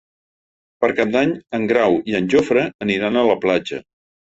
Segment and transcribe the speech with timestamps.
[0.85, 3.85] Per Cap d'Any en Grau i en Jofre aniran a la platja.